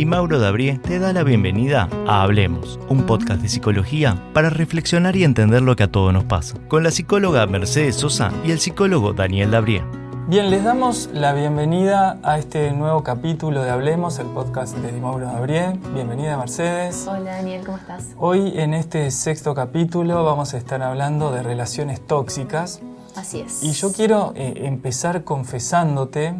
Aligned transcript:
Di 0.00 0.06
Mauro 0.06 0.38
Dabrie 0.38 0.78
te 0.78 0.98
da 0.98 1.12
la 1.12 1.24
bienvenida 1.24 1.86
a 2.06 2.22
Hablemos, 2.22 2.80
un 2.88 3.04
podcast 3.04 3.42
de 3.42 3.50
psicología 3.50 4.16
para 4.32 4.48
reflexionar 4.48 5.14
y 5.14 5.24
entender 5.24 5.60
lo 5.60 5.76
que 5.76 5.82
a 5.82 5.92
todos 5.92 6.10
nos 6.10 6.24
pasa, 6.24 6.56
con 6.68 6.82
la 6.82 6.90
psicóloga 6.90 7.46
Mercedes 7.46 7.96
Sosa 7.96 8.32
y 8.42 8.50
el 8.50 8.60
psicólogo 8.60 9.12
Daniel 9.12 9.50
Dabrie. 9.50 9.82
Bien, 10.26 10.48
les 10.48 10.64
damos 10.64 11.10
la 11.12 11.34
bienvenida 11.34 12.18
a 12.22 12.38
este 12.38 12.70
nuevo 12.70 13.04
capítulo 13.04 13.62
de 13.62 13.68
Hablemos, 13.68 14.18
el 14.18 14.28
podcast 14.28 14.74
de 14.78 14.90
Di 14.90 15.00
Mauro 15.00 15.26
Dabrie. 15.26 15.78
Bienvenida 15.92 16.38
Mercedes. 16.38 17.06
Hola 17.06 17.32
Daniel, 17.32 17.66
¿cómo 17.66 17.76
estás? 17.76 18.14
Hoy 18.16 18.54
en 18.58 18.72
este 18.72 19.10
sexto 19.10 19.54
capítulo 19.54 20.24
vamos 20.24 20.54
a 20.54 20.56
estar 20.56 20.80
hablando 20.80 21.30
de 21.30 21.42
relaciones 21.42 22.00
tóxicas. 22.00 22.80
Así 23.16 23.40
es. 23.40 23.62
Y 23.62 23.72
yo 23.72 23.92
quiero 23.92 24.32
eh, 24.34 24.62
empezar 24.64 25.24
confesándote 25.24 26.36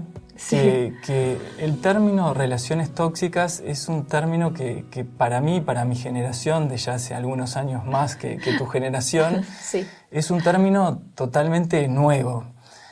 que, 0.49 1.39
el 1.59 1.81
término 1.81 2.35
relaciones 2.35 2.95
tóxicas 2.95 3.61
es 3.65 3.89
un 3.89 4.07
término 4.07 4.53
que, 4.53 5.07
para 5.17 5.41
mí, 5.41 5.61
para 5.61 5.85
mi 5.85 5.97
generación, 5.97 6.69
de 6.69 6.77
ya 6.77 6.95
hace 6.95 7.15
algunos 7.15 7.57
años 7.57 7.85
más 7.85 8.17
que, 8.17 8.39
tu 8.59 8.67
generación, 8.67 9.45
es 10.11 10.31
un 10.31 10.43
término 10.43 11.03
totalmente 11.15 11.87
nuevo. 11.89 12.47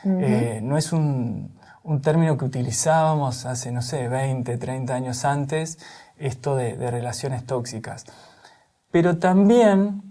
Eh, 0.05 0.61
no 0.63 0.79
es 0.79 0.93
un, 0.93 1.57
término 2.03 2.37
que 2.37 2.45
utilizábamos 2.45 3.47
hace, 3.47 3.73
no 3.73 3.83
sé, 3.83 4.09
20, 4.09 4.59
30 4.59 4.95
años 4.95 5.25
antes, 5.25 5.79
esto 6.19 6.57
de, 6.57 6.91
relaciones 6.91 7.45
tóxicas. 7.47 8.05
Pero 8.91 9.19
también 9.19 10.03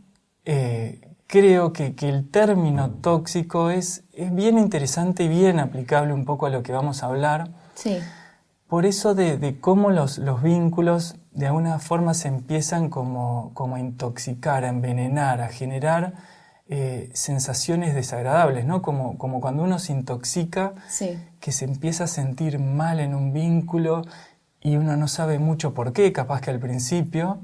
eh, 0.45 1.06
creo 1.27 1.73
que, 1.73 1.93
el 2.01 2.29
término 2.29 2.89
tóxico 2.89 3.69
es, 3.69 4.03
es, 4.13 4.33
bien 4.33 4.57
interesante 4.57 5.23
y 5.23 5.27
bien 5.27 5.59
aplicable 5.59 6.13
un 6.13 6.25
poco 6.25 6.45
a 6.45 6.49
lo 6.49 6.63
que 6.63 6.71
vamos 6.71 7.03
a 7.03 7.07
hablar. 7.07 7.51
Sí. 7.75 7.99
Por 8.67 8.85
eso 8.85 9.13
de, 9.13 9.57
cómo 9.61 9.91
los, 9.91 10.17
los, 10.17 10.41
vínculos 10.41 11.15
de 11.31 11.47
alguna 11.47 11.79
forma 11.79 12.13
se 12.13 12.27
empiezan 12.27 12.89
como, 12.89 13.51
como 13.53 13.75
a 13.75 13.79
intoxicar, 13.79 14.65
a 14.65 14.69
envenenar, 14.69 15.41
a 15.41 15.49
generar 15.49 16.13
eh, 16.69 17.09
sensaciones 17.13 17.95
desagradables, 17.95 18.65
¿no? 18.65 18.81
Como, 18.81 19.17
como 19.17 19.39
cuando 19.39 19.63
uno 19.63 19.79
se 19.79 19.93
intoxica, 19.93 20.73
que 21.39 21.51
se 21.51 21.63
empieza 21.63 22.05
a 22.05 22.07
sentir 22.07 22.59
mal 22.59 22.99
en 22.99 23.15
un 23.15 23.31
vínculo 23.31 24.01
y 24.61 24.75
uno 24.75 24.97
no 24.97 25.07
sabe 25.07 25.39
mucho 25.39 25.73
por 25.73 25.93
qué, 25.93 26.11
capaz 26.11 26.41
que 26.41 26.49
al 26.49 26.59
principio, 26.59 27.39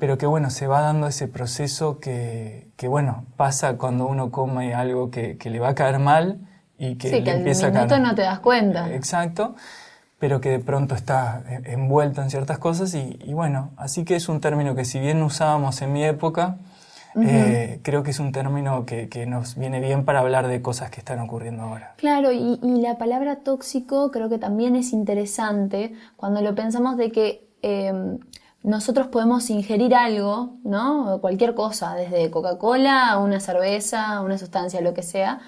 pero 0.00 0.18
que 0.18 0.26
bueno, 0.26 0.50
se 0.50 0.66
va 0.66 0.80
dando 0.80 1.06
ese 1.06 1.28
proceso 1.28 1.98
que, 2.00 2.68
que 2.76 2.88
bueno, 2.88 3.24
pasa 3.36 3.76
cuando 3.76 4.06
uno 4.06 4.30
come 4.30 4.74
algo 4.74 5.10
que, 5.10 5.36
que, 5.36 5.50
le 5.50 5.60
va 5.60 5.70
a 5.70 5.74
caer 5.74 5.98
mal 5.98 6.38
y 6.78 6.96
que, 6.96 7.10
sí, 7.10 7.24
que 7.24 7.30
empieza 7.30 7.66
al 7.66 7.72
minuto 7.72 7.98
no 7.98 8.14
te 8.14 8.22
das 8.22 8.40
cuenta. 8.40 8.92
Exacto, 8.92 9.54
pero 10.18 10.40
que 10.40 10.50
de 10.50 10.58
pronto 10.58 10.94
está 10.94 11.42
envuelto 11.64 12.22
en 12.22 12.30
ciertas 12.30 12.58
cosas 12.58 12.94
y, 12.94 13.18
y, 13.24 13.32
bueno, 13.34 13.70
así 13.76 14.04
que 14.04 14.16
es 14.16 14.28
un 14.28 14.40
término 14.40 14.74
que 14.74 14.84
si 14.84 14.98
bien 14.98 15.22
usábamos 15.22 15.82
en 15.82 15.92
mi 15.92 16.04
época, 16.04 16.56
eh, 17.22 17.80
creo 17.82 18.02
que 18.02 18.10
es 18.10 18.20
un 18.20 18.30
término 18.32 18.84
que, 18.84 19.08
que, 19.08 19.24
nos 19.26 19.56
viene 19.56 19.80
bien 19.80 20.04
para 20.04 20.20
hablar 20.20 20.48
de 20.48 20.60
cosas 20.60 20.90
que 20.90 21.00
están 21.00 21.18
ocurriendo 21.20 21.62
ahora. 21.62 21.94
Claro, 21.96 22.30
y, 22.30 22.58
y, 22.62 22.80
la 22.82 22.98
palabra 22.98 23.36
tóxico 23.36 24.10
creo 24.10 24.28
que 24.28 24.38
también 24.38 24.76
es 24.76 24.92
interesante 24.92 25.94
cuando 26.16 26.42
lo 26.42 26.54
pensamos 26.54 26.96
de 26.96 27.12
que... 27.12 27.48
Eh, 27.62 28.18
nosotros 28.66 29.06
podemos 29.06 29.48
ingerir 29.48 29.94
algo, 29.94 30.58
¿no? 30.64 31.20
Cualquier 31.20 31.54
cosa, 31.54 31.94
desde 31.94 32.32
Coca-Cola, 32.32 33.16
una 33.18 33.38
cerveza, 33.38 34.20
una 34.22 34.38
sustancia, 34.38 34.80
lo 34.80 34.92
que 34.92 35.04
sea, 35.04 35.38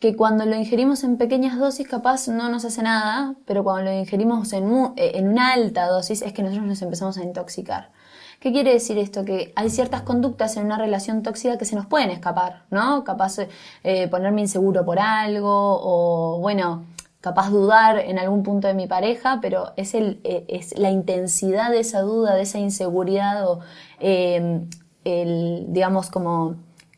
que 0.00 0.16
cuando 0.16 0.44
lo 0.46 0.56
ingerimos 0.56 1.04
en 1.04 1.16
pequeñas 1.16 1.60
dosis 1.60 1.86
capaz 1.86 2.26
no 2.26 2.48
nos 2.48 2.64
hace 2.64 2.82
nada, 2.82 3.36
pero 3.46 3.62
cuando 3.62 3.92
lo 3.92 3.96
ingerimos 3.96 4.52
en, 4.52 4.64
eh, 4.96 5.12
en 5.14 5.28
una 5.28 5.52
alta 5.52 5.86
dosis 5.86 6.22
es 6.22 6.32
que 6.32 6.42
nosotros 6.42 6.66
nos 6.66 6.82
empezamos 6.82 7.16
a 7.18 7.22
intoxicar. 7.22 7.92
¿Qué 8.40 8.50
quiere 8.50 8.72
decir 8.72 8.98
esto? 8.98 9.24
Que 9.24 9.52
hay 9.54 9.70
ciertas 9.70 10.02
conductas 10.02 10.56
en 10.56 10.64
una 10.64 10.76
relación 10.76 11.22
tóxica 11.22 11.56
que 11.58 11.64
se 11.66 11.76
nos 11.76 11.86
pueden 11.86 12.10
escapar, 12.10 12.64
¿no? 12.70 13.04
Capaz 13.04 13.38
eh, 13.84 14.08
ponerme 14.08 14.40
inseguro 14.40 14.84
por 14.84 14.98
algo 14.98 15.50
o, 15.50 16.40
bueno, 16.40 16.84
capaz 17.26 17.50
dudar 17.50 17.98
en 17.98 18.20
algún 18.20 18.44
punto 18.44 18.68
de 18.68 18.74
mi 18.74 18.86
pareja, 18.86 19.40
pero 19.42 19.72
es, 19.74 19.94
el, 19.94 20.20
eh, 20.22 20.44
es 20.46 20.78
la 20.78 20.90
intensidad 20.90 21.72
de 21.72 21.80
esa 21.80 22.02
duda, 22.02 22.36
de 22.36 22.42
esa 22.42 22.60
inseguridad 22.60 23.50
o 23.50 23.58
em, 23.98 24.70
el, 25.02 25.64
digamos, 25.70 26.08
como 26.08 26.54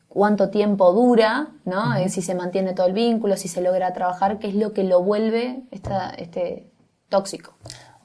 cuánto 0.07 0.51
tiempo 0.51 0.93
dura, 0.93 1.49
¿no? 1.65 1.95
Eh, 1.97 2.11
si 2.11 2.21
se 2.21 2.35
mantiene 2.35 2.75
todo 2.75 2.87
el 2.89 2.93
vínculo, 2.93 3.39
si 3.39 3.49
se 3.49 3.63
logra 3.63 3.95
trabajar, 3.95 4.39
qué 4.39 4.49
es 4.49 4.55
lo 4.55 4.75
que 4.75 4.85
lo 4.85 5.03
vuelve 5.03 5.63
esta, 5.71 6.11
este 6.11 6.71
tóxico. 7.09 7.55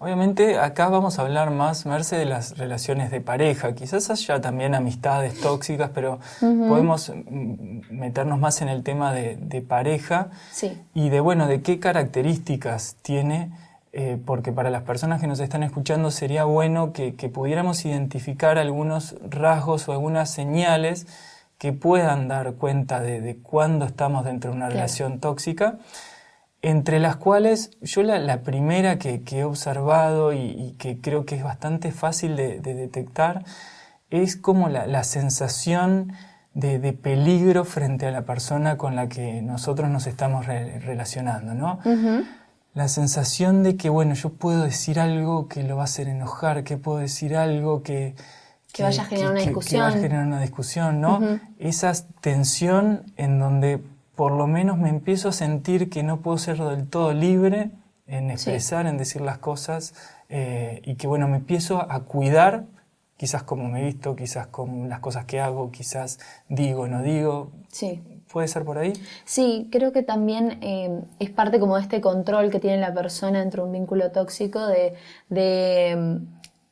Obviamente 0.04 0.60
acá 0.60 0.90
vamos 0.90 1.18
a 1.18 1.22
hablar 1.22 1.50
más, 1.50 1.86
Merce, 1.86 2.18
de 2.18 2.26
las 2.26 2.58
relaciones 2.58 3.10
de 3.10 3.22
pareja. 3.22 3.74
Quizás 3.74 4.10
haya 4.10 4.42
también 4.42 4.76
amistades 4.76 5.40
tóxicas, 5.40 5.92
pero 5.94 6.20
podemos 6.42 7.14
meternos 7.90 8.38
más 8.38 8.62
en 8.62 8.68
el 8.68 8.84
tema 8.84 9.14
de, 9.14 9.66
pareja. 9.66 10.28
Y 10.94 11.08
de, 11.08 11.22
bueno, 11.22 11.48
de 11.48 11.62
qué 11.62 11.80
características 11.80 12.98
tiene, 13.02 13.54
eh, 13.94 14.18
porque 14.26 14.52
para 14.52 14.70
las 14.70 14.82
personas 14.82 15.22
que 15.22 15.28
nos 15.28 15.40
están 15.40 15.64
escuchando 15.64 16.12
sería 16.12 16.44
bueno 16.44 16.92
que, 16.92 17.14
pudiéramos 17.34 17.86
identificar 17.86 18.58
algunos 18.58 19.16
rasgos 19.30 19.88
o 19.88 19.94
algunas 19.94 20.30
señales 20.30 21.08
que 21.58 21.72
puedan 21.72 22.28
dar 22.28 22.56
cuenta 22.56 23.00
de, 23.00 23.22
de 23.22 23.38
cuándo 23.38 23.86
estamos 23.86 24.26
dentro 24.26 24.52
de 24.52 24.58
una 24.58 24.68
relación 24.68 25.22
tóxica 25.22 25.78
entre 26.64 27.02
las 27.02 27.18
cuales 27.18 27.72
yo 27.82 28.04
la, 28.04 28.42
primera 28.42 28.98
que, 28.98 29.22
he 29.30 29.44
observado 29.44 30.32
y, 30.32 30.76
que 30.80 31.00
creo 31.00 31.26
que 31.26 31.36
es 31.36 31.44
bastante 31.44 31.92
fácil 31.92 32.38
de, 32.38 32.60
detectar 32.62 33.44
es 34.10 34.38
como 34.38 34.70
la, 34.70 35.04
sensación 35.04 36.14
de, 36.54 36.94
peligro 36.94 37.66
frente 37.66 38.08
a 38.08 38.12
la 38.12 38.22
persona 38.22 38.78
con 38.78 38.96
la 38.96 39.10
que 39.10 39.42
nosotros 39.42 39.90
nos 39.90 40.08
estamos 40.08 40.46
relacionando, 40.46 41.54
¿no? 41.54 41.80
La 42.74 42.88
sensación 42.88 43.62
de 43.62 43.76
que, 43.76 43.90
bueno, 43.90 44.14
yo 44.16 44.30
puedo 44.30 44.64
decir 44.64 45.00
algo 45.00 45.48
que 45.48 45.64
lo 45.64 45.76
va 45.76 45.82
a 45.82 45.86
hacer 45.86 46.08
enojar, 46.08 46.64
que 46.64 46.78
puedo 46.78 46.98
decir 46.98 47.36
algo 47.36 47.84
que... 47.84 48.16
Que, 48.72 48.82
vaya 48.82 49.04
a 49.04 49.06
generar 49.06 49.32
una 49.32 49.42
discusión. 49.42 49.82
Que, 49.82 49.84
vaya 49.84 49.98
a 49.98 50.02
generar 50.02 50.26
una 50.26 50.42
discusión, 50.42 51.02
¿no? 51.02 51.40
Esa 51.60 51.92
tensión 52.22 53.04
en 53.18 53.38
donde 53.38 53.84
por 54.16 54.32
lo 54.32 54.48
menos 54.48 54.78
me 54.78 54.90
empiezo 54.90 55.30
a 55.30 55.32
sentir 55.32 55.90
que 55.90 56.04
no 56.04 56.22
puedo 56.22 56.38
ser 56.38 56.58
del 56.58 56.88
todo 56.88 57.14
libre 57.14 57.72
en 58.08 58.30
expresar, 58.30 58.86
en 58.86 58.98
decir 58.98 59.22
las 59.22 59.40
cosas, 59.40 59.96
eh, 60.30 60.82
y 60.84 60.96
que 60.96 61.08
bueno, 61.08 61.28
me 61.28 61.38
empiezo 61.38 61.80
a 61.90 62.02
cuidar, 62.02 62.66
quizás 63.18 63.44
como 63.44 63.70
me 63.70 63.82
he 63.82 63.86
visto, 63.86 64.16
quizás 64.16 64.48
con 64.48 64.90
las 64.90 65.00
cosas 65.00 65.26
que 65.26 65.40
hago, 65.40 65.72
quizás 65.72 66.20
digo, 66.50 66.88
no 66.88 67.02
digo. 67.02 67.52
Sí. 67.70 68.04
¿Puede 68.32 68.48
ser 68.48 68.66
por 68.66 68.80
ahí? 68.80 68.94
Sí, 69.26 69.70
creo 69.72 69.92
que 69.92 70.02
también 70.02 70.58
eh, 70.62 71.02
es 71.20 71.30
parte 71.30 71.60
como 71.60 71.76
de 71.76 71.84
este 71.84 72.02
control 72.02 72.50
que 72.50 72.60
tiene 72.60 72.78
la 72.78 72.94
persona 72.94 73.42
entre 73.42 73.62
un 73.62 73.72
vínculo 73.72 74.12
tóxico 74.12 74.66
de, 74.66 74.96
de, 75.30 76.20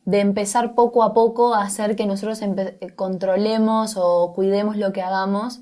de 0.06 0.20
empezar 0.20 0.74
poco 0.74 1.04
a 1.04 1.14
poco 1.14 1.54
a 1.54 1.64
hacer 1.64 1.96
que 1.96 2.08
nosotros 2.08 2.42
controlemos 2.96 3.96
o 3.96 4.34
cuidemos 4.34 4.76
lo 4.76 4.92
que 4.92 5.04
hagamos 5.04 5.62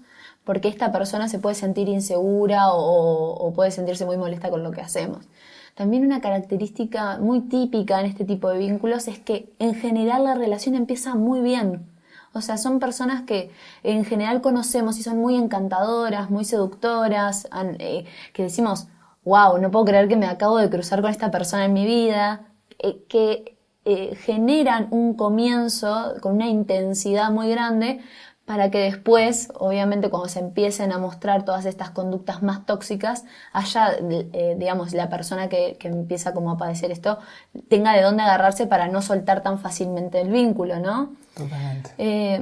porque 0.49 0.67
esta 0.67 0.91
persona 0.91 1.29
se 1.29 1.37
puede 1.37 1.53
sentir 1.53 1.89
insegura 1.89 2.69
o, 2.73 3.53
puede 3.53 3.69
sentirse 3.69 4.03
muy 4.07 4.17
molesta 4.17 4.49
con 4.49 4.63
lo 4.63 4.71
que 4.71 4.81
hacemos. 4.81 5.27
También 5.75 6.03
una 6.03 6.21
característica 6.21 7.19
muy 7.19 7.41
típica 7.41 7.99
en 7.99 8.07
este 8.07 8.25
tipo 8.25 8.49
de 8.49 8.57
vínculos 8.57 9.07
es 9.07 9.19
que 9.19 9.53
en 9.59 9.75
general 9.75 10.23
la 10.23 10.33
relación 10.33 10.73
empieza 10.73 11.13
muy 11.13 11.41
bien. 11.41 11.85
O 12.33 12.41
sea, 12.41 12.57
son 12.57 12.79
personas 12.79 13.21
que 13.27 13.51
en 13.83 14.05
general 14.05 14.41
conocemos 14.41 14.97
y 14.97 15.03
son 15.03 15.19
muy 15.19 15.35
encantadoras, 15.35 16.31
muy 16.31 16.45
seductoras, 16.45 17.47
eh, 17.77 18.05
que 18.33 18.41
decimos, 18.41 18.87
wow, 19.25 19.59
no 19.59 19.69
puedo 19.69 19.85
creer 19.85 20.07
que 20.07 20.15
me 20.15 20.25
acabo 20.25 20.57
de 20.57 20.71
cruzar 20.71 21.01
con 21.01 21.11
esta 21.11 21.29
persona 21.29 21.65
en 21.65 21.73
mi 21.73 21.85
vida, 21.85 22.47
eh, 22.79 23.03
que 23.07 23.59
eh, 23.85 24.15
generan 24.15 24.87
un 24.89 25.13
comienzo 25.13 26.15
con 26.21 26.33
una 26.33 26.47
intensidad 26.47 27.31
muy 27.31 27.49
grande, 27.49 28.01
para 28.49 28.71
que 28.71 28.79
después, 28.79 29.49
obviamente, 29.59 30.09
cuando 30.09 30.27
se 30.27 30.39
empiecen 30.39 30.91
a 30.91 30.97
mostrar 30.97 31.45
todas 31.45 31.65
estas 31.65 31.91
conductas 31.91 32.41
más 32.41 32.65
tóxicas, 32.65 33.23
haya, 33.53 33.91
eh, 33.99 34.55
digamos, 34.57 34.91
la 34.93 35.07
persona 35.07 35.49
que, 35.49 35.77
empieza 35.81 36.33
como 36.33 36.49
a 36.49 36.57
padecer 36.57 36.89
esto, 36.89 37.19
tenga 37.67 37.93
de 37.93 38.01
dónde 38.01 38.23
agarrarse 38.23 38.65
para 38.65 38.87
no 38.87 39.03
soltar 39.03 39.43
tan 39.43 39.59
fácilmente 39.59 40.19
el 40.19 40.31
vínculo, 40.31 40.79
¿no? 40.79 41.11
Totalmente. 41.35 41.91
Eh, 41.99 42.41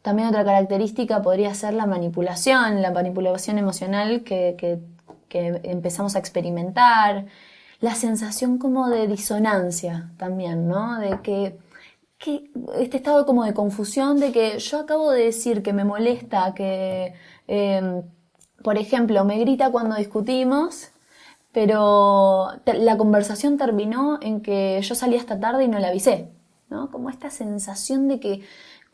también 0.00 0.28
otra 0.28 0.42
característica 0.42 1.20
podría 1.20 1.52
ser 1.52 1.74
la 1.74 1.84
manipulación, 1.84 2.80
la 2.80 2.90
manipulación 2.90 3.58
emocional 3.58 4.22
que, 4.22 4.56
que 5.28 5.60
empezamos 5.64 6.16
a 6.16 6.18
experimentar, 6.18 7.26
la 7.80 7.94
sensación 7.94 8.56
como 8.56 8.88
de 8.88 9.06
disonancia 9.06 10.08
también, 10.16 10.66
¿no? 10.66 10.98
De 10.98 11.20
que 11.20 11.58
que 12.22 12.52
este 12.78 12.98
estado 12.98 13.26
como 13.26 13.44
de 13.44 13.52
confusión 13.52 14.20
de 14.20 14.30
que 14.30 14.60
yo 14.60 14.78
acabo 14.78 15.10
de 15.10 15.24
decir 15.24 15.60
que 15.62 15.72
me 15.72 15.84
molesta, 15.84 16.54
que, 16.54 17.14
em, 17.48 18.02
por 18.62 18.78
ejemplo, 18.78 19.24
me 19.24 19.38
grita 19.38 19.72
cuando 19.72 19.96
discutimos, 19.96 20.90
pero 21.50 22.48
la 22.64 22.96
conversación 22.96 23.58
terminó 23.58 24.20
en 24.22 24.40
que 24.40 24.80
yo 24.82 24.94
salí 24.94 25.16
esta 25.16 25.40
tarde 25.40 25.64
y 25.64 25.68
no 25.68 25.80
le 25.80 25.88
avisé, 25.88 26.30
¿no? 26.70 26.92
Como 26.92 27.10
esta 27.10 27.28
sensación 27.28 28.06
de 28.06 28.20
que 28.20 28.42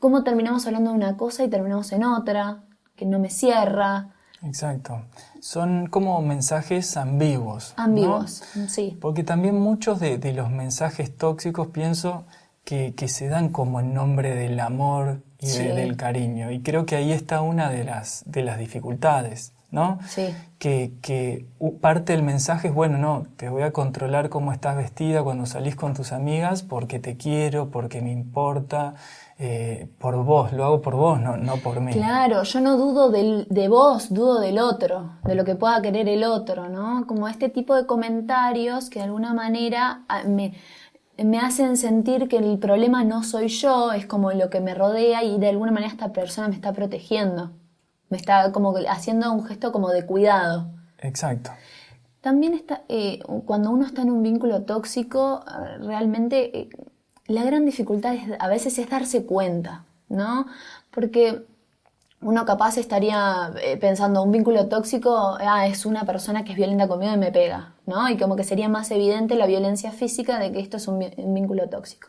cómo 0.00 0.24
terminamos 0.24 0.66
hablando 0.66 0.90
de 0.90 0.96
una 0.96 1.18
cosa 1.18 1.44
y 1.44 1.50
terminamos 1.50 1.92
en 1.92 2.04
otra, 2.04 2.64
que 2.96 3.04
no 3.04 3.18
me 3.18 3.28
cierra. 3.28 4.08
Exacto. 4.42 5.02
Son 5.40 5.88
como 5.88 6.22
mensajes 6.22 6.96
ambiguos. 6.96 7.74
Ambiguos, 7.76 8.42
sí. 8.68 8.96
Porque 9.00 9.22
también 9.22 9.60
muchos 9.60 10.00
de, 10.00 10.32
los 10.32 10.50
mensajes 10.50 11.14
tóxicos 11.14 11.68
pienso 11.68 12.24
que, 12.68 13.08
se 13.08 13.28
dan 13.28 13.48
como 13.48 13.80
en 13.80 13.94
nombre 13.94 14.34
del 14.34 14.60
amor 14.60 15.22
y 15.40 15.48
del 15.48 15.96
cariño. 15.96 16.50
Y 16.50 16.60
creo 16.60 16.84
que 16.84 16.96
ahí 16.96 17.12
está 17.12 17.40
una 17.40 17.70
de 17.70 17.82
las, 17.84 18.24
de 18.26 18.42
las 18.42 18.58
dificultades. 18.58 19.54
¿no? 19.70 19.98
Sí. 20.08 20.34
Que, 20.58 20.92
que, 21.02 21.46
parte 21.80 22.12
del 22.12 22.22
mensaje 22.22 22.68
es, 22.68 22.74
bueno, 22.74 22.96
no, 22.96 23.26
te 23.36 23.50
voy 23.50 23.62
a 23.62 23.70
controlar 23.70 24.30
cómo 24.30 24.52
estás 24.52 24.76
vestida 24.76 25.22
cuando 25.22 25.44
salís 25.44 25.76
con 25.76 25.92
tus 25.92 26.12
amigas 26.12 26.62
porque 26.62 26.98
te 26.98 27.18
quiero, 27.18 27.70
porque 27.70 28.00
me 28.00 28.10
importa, 28.10 28.94
eh, 29.38 29.88
por 29.98 30.16
vos, 30.24 30.52
lo 30.52 30.64
hago 30.64 30.80
por 30.80 30.96
vos, 30.96 31.20
no, 31.20 31.36
no 31.36 31.56
por 31.58 31.80
mí. 31.80 31.92
Claro, 31.92 32.42
yo 32.44 32.60
no 32.60 32.78
dudo 32.78 33.10
del, 33.10 33.46
de 33.50 33.68
vos, 33.68 34.12
dudo 34.12 34.40
del 34.40 34.58
otro, 34.58 35.12
de 35.24 35.34
lo 35.34 35.44
que 35.44 35.54
pueda 35.54 35.82
querer 35.82 36.08
el 36.08 36.24
otro, 36.24 36.68
¿no? 36.70 37.06
Como 37.06 37.28
este 37.28 37.50
tipo 37.50 37.74
de 37.76 37.86
comentarios 37.86 38.88
que 38.88 39.00
de 39.00 39.04
alguna 39.04 39.34
manera 39.34 40.02
ah, 40.08 40.22
me, 40.26 40.54
me 41.24 41.38
hacen 41.38 41.76
sentir 41.76 42.28
que 42.28 42.38
el 42.38 42.58
problema 42.58 43.04
no 43.04 43.22
soy 43.22 43.48
yo, 43.48 43.92
es 43.92 44.06
como 44.06 44.32
lo 44.32 44.50
que 44.50 44.60
me 44.60 44.74
rodea 44.74 45.24
y 45.24 45.38
de 45.38 45.48
alguna 45.48 45.72
manera 45.72 45.92
esta 45.92 46.12
persona 46.12 46.48
me 46.48 46.54
está 46.54 46.72
protegiendo. 46.72 47.50
Me 48.08 48.16
está 48.16 48.52
como 48.52 48.74
haciendo 48.88 49.32
un 49.32 49.44
gesto 49.44 49.72
como 49.72 49.90
de 49.90 50.06
cuidado. 50.06 50.70
Exacto. 50.98 51.50
También 52.20 52.54
está, 52.54 52.82
eh, 52.88 53.20
cuando 53.46 53.70
uno 53.70 53.84
está 53.84 54.02
en 54.02 54.10
un 54.10 54.22
vínculo 54.22 54.62
tóxico, 54.62 55.44
realmente 55.80 56.58
eh, 56.58 56.68
la 57.26 57.44
gran 57.44 57.64
dificultad 57.64 58.16
a 58.38 58.48
veces 58.48 58.78
es 58.78 58.88
darse 58.88 59.24
cuenta, 59.24 59.84
¿no? 60.08 60.46
Porque 60.90 61.44
uno 62.20 62.44
capaz 62.44 62.78
estaría 62.78 63.52
pensando, 63.80 64.22
un 64.22 64.32
vínculo 64.32 64.68
tóxico, 64.68 65.36
ah, 65.40 65.66
es 65.66 65.86
una 65.86 66.04
persona 66.04 66.44
que 66.44 66.52
es 66.52 66.56
violenta 66.58 66.88
conmigo 66.88 67.12
y 67.14 67.18
me 67.18 67.32
pega, 67.32 67.74
¿no? 67.86 68.08
Y 68.08 68.16
como 68.16 68.36
que 68.36 68.44
sería 68.44 68.68
más 68.68 68.90
evidente 68.90 69.36
la 69.36 69.46
violencia 69.46 69.92
física 69.92 70.38
de 70.38 70.52
que 70.52 70.60
esto 70.60 70.76
es 70.78 70.88
un 70.88 70.98
vínculo 71.34 71.68
tóxico 71.68 72.08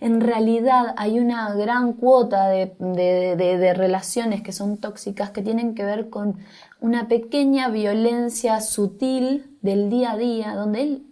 en 0.00 0.20
realidad 0.20 0.94
hay 0.96 1.18
una 1.18 1.54
gran 1.54 1.94
cuota 1.94 2.48
de, 2.48 3.74
relaciones 3.76 4.42
que 4.42 4.52
son 4.52 4.78
tóxicas 4.78 5.30
que 5.30 5.42
tienen 5.42 5.74
que 5.74 5.84
ver 5.84 6.10
con 6.10 6.36
una 6.80 7.08
pequeña 7.08 7.68
violencia 7.68 8.60
sutil 8.60 9.56
del 9.62 9.90
día 9.90 10.12
a 10.12 10.16
día, 10.16 10.54
donde 10.54 10.82
él 10.82 11.06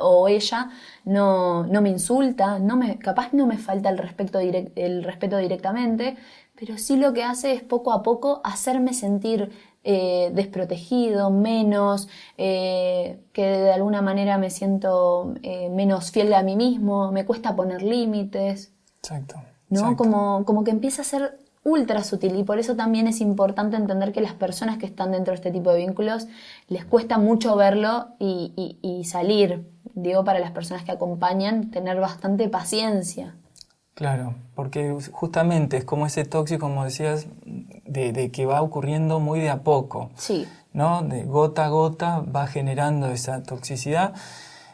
o 0.00 0.28
ella 0.28 0.70
no, 1.04 1.64
me 1.64 1.90
insulta, 1.90 2.58
no 2.58 2.76
me, 2.76 2.98
capaz 2.98 3.32
no 3.32 3.46
me 3.46 3.58
falta 3.58 3.90
el 3.90 3.98
respeto, 3.98 4.38
el 4.38 5.04
respeto 5.04 5.38
directamente, 5.38 6.16
pero 6.54 6.78
sí 6.78 6.96
lo 6.96 7.12
que 7.12 7.24
hace 7.24 7.52
es 7.52 7.62
poco 7.62 7.92
a 7.92 8.02
poco 8.02 8.40
hacerme 8.44 8.94
sentir 8.94 9.50
eh, 9.86 10.30
desprotegido, 10.34 11.30
menos, 11.30 12.08
eh, 12.38 13.20
que 13.34 13.44
de 13.44 13.72
alguna 13.72 14.00
manera 14.00 14.38
me 14.38 14.48
siento 14.48 15.34
eh, 15.42 15.68
menos 15.68 16.10
fiel 16.10 16.32
a 16.32 16.42
mí 16.42 16.56
mismo, 16.56 17.12
me 17.12 17.26
cuesta 17.26 17.54
poner 17.54 17.82
límites. 17.82 18.72
Exacto. 19.00 19.42
¿no? 19.68 19.94
Como, 19.96 20.44
como 20.46 20.64
que 20.64 20.70
empieza 20.70 21.02
a 21.02 21.04
ser 21.04 21.38
ultra 21.64 22.04
sutil 22.04 22.36
y 22.36 22.44
por 22.44 22.58
eso 22.58 22.76
también 22.76 23.08
es 23.08 23.20
importante 23.20 23.76
entender 23.76 24.12
que 24.12 24.20
las 24.20 24.34
personas 24.34 24.78
que 24.78 24.86
están 24.86 25.12
dentro 25.12 25.32
de 25.32 25.36
este 25.36 25.50
tipo 25.50 25.72
de 25.72 25.78
vínculos 25.78 26.28
les 26.68 26.84
cuesta 26.84 27.18
mucho 27.18 27.56
verlo 27.56 28.08
y, 28.18 28.78
y 28.82 29.04
salir. 29.04 29.66
Digo, 29.94 30.24
para 30.24 30.38
las 30.38 30.50
personas 30.52 30.84
que 30.84 30.92
acompañan, 30.92 31.70
tener 31.70 32.00
bastante 32.00 32.48
paciencia. 32.48 33.34
Claro, 33.94 34.34
porque 34.56 34.96
justamente 35.12 35.76
es 35.76 35.84
como 35.84 36.06
ese 36.06 36.24
tóxico, 36.24 36.66
como 36.66 36.84
decías, 36.84 37.28
de, 37.86 38.30
que 38.32 38.44
va 38.44 38.60
ocurriendo 38.60 39.20
muy 39.20 39.38
de 39.38 39.50
a 39.50 39.62
poco. 39.62 40.10
Sí. 40.16 40.48
¿No? 40.72 41.02
De 41.02 41.22
gota 41.22 41.66
a 41.66 41.68
gota 41.68 42.20
va 42.20 42.48
generando 42.48 43.08
esa 43.10 43.44
toxicidad. 43.44 44.12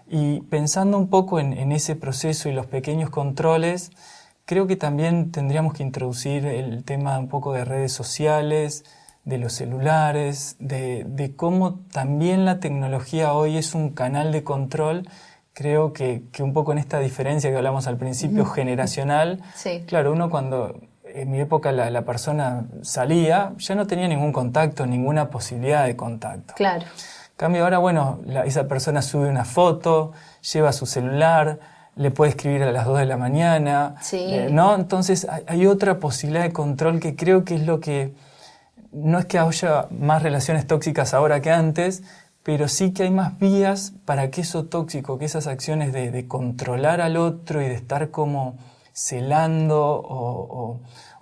Y 0.09 0.41
pensando 0.43 0.97
un 0.97 1.09
poco 1.09 1.39
en, 1.39 1.71
ese 1.71 1.97
proceso 1.97 2.49
y 2.49 2.53
los 2.53 2.67
pequeños 2.67 3.11
controles, 3.11 3.93
creo 4.51 4.67
que 4.67 4.75
también 4.75 5.31
tendríamos 5.31 5.75
que 5.75 5.85
introducir 5.85 6.45
el 6.45 6.83
tema 6.83 7.17
un 7.21 7.29
poco 7.29 7.53
de 7.53 7.65
redes 7.65 7.93
sociales, 7.93 8.85
de 9.25 9.39
los 9.39 9.53
celulares, 9.53 10.57
de, 10.59 11.05
de 11.07 11.37
cómo 11.37 11.79
también 11.93 12.45
la 12.45 12.59
tecnología 12.59 13.33
hoy 13.33 13.57
es 13.57 13.77
un 13.77 13.91
canal 13.91 14.33
de 14.33 14.43
control 14.43 15.09
creo 15.53 15.93
que, 15.93 16.25
que, 16.33 16.43
un 16.43 16.53
poco 16.53 16.73
en 16.73 16.79
esta 16.79 16.99
diferencia 16.99 17.49
que 17.49 17.57
hablamos 17.57 17.87
al 17.87 17.97
principio 17.97 18.45
generacional, 18.45 19.41
claro, 19.87 20.11
uno 20.11 20.31
cuando 20.31 20.81
en 21.05 21.31
mi 21.31 21.39
época 21.39 21.71
la, 21.71 21.89
la, 21.89 22.03
persona 22.03 22.65
salía, 22.83 23.53
ya 23.57 23.77
no 23.77 23.87
tenía 23.87 24.09
ningún 24.09 24.33
contacto, 24.33 24.85
ninguna 24.85 25.31
posibilidad 25.31 25.87
de 25.87 25.95
contacto. 25.95 26.55
Claro. 26.57 26.87
cambio 27.37 27.63
ahora, 27.63 27.79
bueno, 27.79 28.19
esa 28.45 28.67
persona 28.67 29.01
sube 29.01 29.29
una 29.29 29.45
foto, 29.45 30.11
lleva 30.53 30.73
su 30.73 30.87
celular, 30.87 31.61
le 32.01 32.11
puede 32.11 32.31
escribir 32.31 32.63
a 32.63 32.73
las 32.73 32.87
2 32.87 33.01
de 33.01 33.05
la 33.05 33.19
mañana, 33.19 33.97
sí. 34.01 34.35
¿no? 34.51 34.75
Entonces 34.75 35.27
hay, 35.29 35.45
hay, 35.47 35.67
otra 35.67 35.99
posibilidad 35.99 36.45
de 36.45 36.53
control 36.53 36.99
que 36.99 37.15
creo 37.15 37.45
que 37.45 37.57
es 37.57 37.67
lo 37.67 37.79
que, 37.79 38.15
no 38.91 39.19
es 39.19 39.27
que 39.27 39.39
haya 39.39 39.87
más 39.91 40.23
relaciones 40.23 40.67
tóxicas 40.67 41.13
ahora 41.13 41.43
que 41.43 41.51
antes, 41.51 42.03
pero 42.43 42.69
sí 42.69 42.93
que 42.93 43.03
hay 43.03 43.11
más 43.11 43.39
vías 43.39 43.93
para 44.07 44.31
que 44.31 44.41
eso 44.41 44.65
tóxico, 44.65 45.19
que 45.19 45.27
esas 45.27 45.47
acciones 45.47 45.93
de, 45.93 46.27
controlar 46.27 47.03
al 47.03 47.19
otro 47.19 47.61
y 47.61 47.67
de 47.67 47.75
estar 47.75 48.11
como 48.11 48.57
celando 48.93 49.81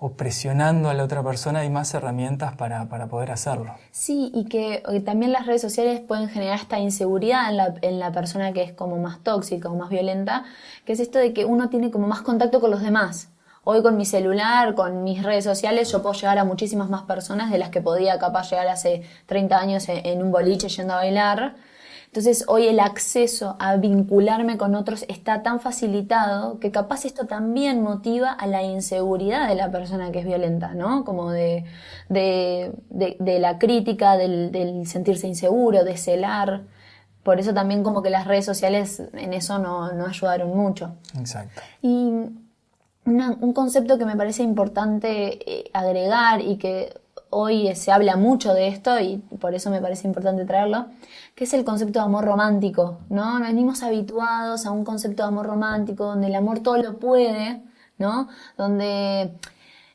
o, 0.01 0.13
presionando 0.17 0.89
a 0.89 0.95
la 0.95 1.05
otra 1.05 1.23
persona, 1.23 1.61
hay 1.61 1.71
más 1.71 1.93
herramientas 1.95 2.55
para, 2.55 2.87
poder 3.09 3.31
hacerlo. 3.31 3.75
Sí, 3.91 4.31
y 4.35 4.45
que 4.45 4.83
también 5.05 5.33
las 5.33 5.47
redes 5.47 5.63
sociales 5.63 6.01
pueden 6.01 6.29
generar 6.29 6.59
esta 6.59 6.79
inseguridad 6.79 7.51
en 7.51 7.57
la, 7.57 7.75
en 7.83 7.99
la 7.99 8.13
persona 8.13 8.53
que 8.53 8.63
es 8.63 8.73
como 8.73 8.97
más 8.99 9.23
tóxica 9.23 9.69
o 9.69 9.77
más 9.77 9.91
violenta, 9.91 10.45
que 10.85 10.93
es 10.93 11.01
esto 11.01 11.19
de 11.19 11.33
que 11.33 11.45
uno 11.45 11.69
tiene 11.69 11.91
como 11.91 12.07
más 12.07 12.23
contacto 12.23 12.61
con 12.61 12.71
los 12.71 12.83
demás. 12.83 13.31
Hoy 13.71 13.83
con 13.83 13.99
mi 13.99 14.07
celular, 14.07 14.75
con 14.75 15.05
mis 15.05 15.23
redes 15.23 15.45
sociales, 15.45 15.93
yo 15.93 16.01
puedo 16.01 16.15
llegar 16.15 16.39
a 16.39 16.45
muchísimas 16.45 16.89
más 16.89 17.03
personas 17.03 17.51
de 17.51 17.59
las 17.59 17.69
que 17.69 17.83
podía 17.83 18.19
capaz 18.19 18.49
llegar 18.51 18.67
hace 18.69 19.03
30 19.27 19.59
años 19.59 19.85
en, 19.89 20.23
un 20.23 20.33
boliche 20.33 20.71
yendo 20.71 20.95
a 20.95 20.97
bailar. 20.97 21.55
Entonces 22.09 22.47
hoy 22.49 22.67
el 22.67 22.81
acceso 22.81 23.57
a 23.59 23.77
vincularme 23.77 24.57
con 24.57 24.75
otros 24.75 25.05
está 25.09 25.43
tan 25.43 25.61
facilitado 25.61 26.59
que 26.59 26.71
capaz 26.71 27.05
esto 27.05 27.27
también 27.27 27.83
motiva 27.83 28.33
a 28.33 28.47
la 28.47 28.63
inseguridad 28.63 29.47
de 29.47 29.55
la 29.55 29.71
persona 29.71 30.11
que 30.11 30.21
es 30.21 30.25
violenta, 30.25 30.73
¿no? 30.73 31.05
Como 31.05 31.31
de, 31.31 31.67
de, 32.09 32.73
de, 32.89 33.39
la 33.39 33.59
crítica, 33.59 34.17
del, 34.17 34.51
del, 34.53 34.87
sentirse 34.87 35.27
inseguro, 35.27 35.85
de 35.85 35.99
celar. 35.99 36.63
Por 37.23 37.41
eso 37.41 37.53
también 37.53 37.83
como 37.83 38.01
que 38.01 38.09
las 38.09 38.27
redes 38.27 38.47
sociales 38.47 39.03
en 39.13 39.35
eso 39.35 39.59
no, 39.59 39.93
no 39.93 40.07
ayudaron 40.07 40.57
mucho. 40.57 40.95
Exacto. 41.19 41.61
Y 41.83 42.11
un 43.05 43.53
concepto 43.53 43.99
que 43.99 44.07
me 44.07 44.17
parece 44.17 44.43
importante 44.43 45.39
eh, 45.47 45.71
agregar 45.75 46.41
y 46.41 46.57
que 46.57 46.98
hoy 47.31 47.75
se 47.75 47.93
habla 47.93 48.17
mucho 48.17 48.55
de 48.55 48.69
esto 48.69 48.99
y 49.01 49.19
por 49.41 49.55
eso 49.55 49.71
me 49.71 49.81
parece 49.81 50.07
importante 50.07 50.45
traerlo, 50.45 50.87
que 51.35 51.45
es 51.45 51.55
el 51.55 51.65
concepto 51.65 51.99
de 51.99 52.05
amor 52.05 52.25
romántico, 52.25 52.99
¿no? 53.11 53.41
venimos 53.41 53.83
habituados 53.83 54.67
a 54.67 54.71
un 54.71 54.85
concepto 54.85 55.23
de 55.23 55.29
amor 55.29 55.47
romántico 55.47 56.05
donde 56.07 56.29
el 56.29 56.35
amor 56.35 56.61
todo 56.61 56.79
lo 56.79 56.99
puede, 56.99 57.63
¿no? 57.99 58.29
Donde 58.57 59.33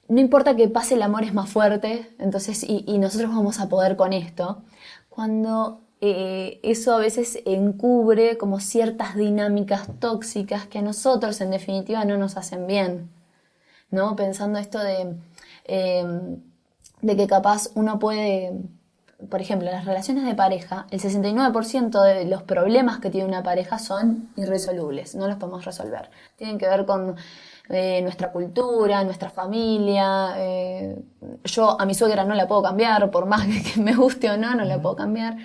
no 0.07 0.19
importa 0.19 0.55
que 0.55 0.67
pase 0.67 0.95
el 0.95 1.01
amor 1.01 1.23
es 1.23 1.33
más 1.33 1.49
fuerte, 1.49 2.13
entonces, 2.19 2.63
y, 2.67 2.97
nosotros 2.99 3.31
vamos 3.31 3.59
a 3.59 3.69
poder 3.69 3.95
con 3.95 4.13
esto. 4.13 4.61
Cuando 5.09 5.81
eh, 6.01 6.59
eso 6.63 6.93
a 6.95 6.99
veces 6.99 7.39
encubre 7.45 8.37
como 8.37 8.59
ciertas 8.59 9.15
dinámicas 9.15 9.87
tóxicas 9.99 10.67
que 10.67 10.79
a 10.79 10.81
nosotros 10.81 11.39
en 11.41 11.51
definitiva 11.51 12.03
no 12.05 12.17
nos 12.17 12.37
hacen 12.37 12.67
bien. 12.67 13.09
¿no? 13.93 14.15
Pensando 14.15 14.59
esto 14.59 14.79
de, 14.79 15.15
em, 15.65 16.41
de 17.03 17.15
que 17.15 17.27
capaz 17.27 17.69
uno 17.75 18.00
puede, 18.00 18.53
por 19.29 19.39
ejemplo, 19.39 19.67
en 19.67 19.75
las 19.75 19.86
relaciones 19.86 20.25
de 20.25 20.33
pareja, 20.33 20.88
el 20.89 21.00
69% 21.00 22.01
de 22.01 22.25
los 22.25 22.41
problemas 22.41 23.00
que 23.00 23.12
tiene 23.12 23.27
una 23.27 23.43
pareja 23.43 23.77
son 23.77 24.29
irresolubles, 24.36 25.13
no 25.13 25.27
los 25.27 25.38
podemos 25.38 25.63
resolver. 25.63 26.10
Tienen 26.36 26.57
que 26.57 26.67
ver 26.67 26.86
con 26.88 27.15
eh, 27.69 28.01
nuestra 28.01 28.31
cultura, 28.31 29.03
nuestra 29.03 29.29
familia. 29.29 30.33
Eh, 30.38 31.00
yo 31.43 31.79
a 31.79 31.86
mi 31.86 31.93
suegra 31.93 32.25
no 32.25 32.33
la 32.33 32.48
puedo 32.48 32.63
cambiar, 32.63 33.12
por 33.12 33.27
más 33.27 33.45
que 33.74 33.79
me 33.79 33.95
guste 33.95 34.31
o 34.31 34.38
no, 34.38 34.55
no 34.55 34.63
la 34.63 34.81
puedo 34.81 34.95
cambiar 34.95 35.38